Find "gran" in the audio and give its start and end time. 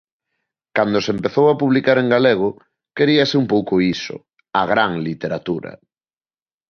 4.71-4.91